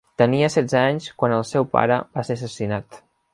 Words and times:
Tenia 0.19 0.47
setze 0.53 0.79
anys 0.79 1.09
quan 1.23 1.35
el 1.35 1.45
seu 1.49 1.67
pare 1.77 1.99
va 2.17 2.25
ser 2.31 2.39
assassinat. 2.39 2.99